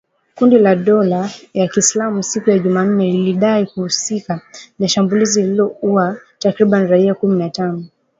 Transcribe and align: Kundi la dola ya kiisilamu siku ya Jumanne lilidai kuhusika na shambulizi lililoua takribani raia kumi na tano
Kundi 0.35 0.57
la 0.59 0.75
dola 0.75 1.29
ya 1.53 1.67
kiisilamu 1.67 2.23
siku 2.23 2.49
ya 2.49 2.59
Jumanne 2.59 3.11
lilidai 3.11 3.65
kuhusika 3.65 4.41
na 4.79 4.87
shambulizi 4.87 5.41
lililoua 5.41 6.17
takribani 6.39 6.87
raia 6.87 7.13
kumi 7.15 7.39
na 7.39 7.49
tano 7.49 7.85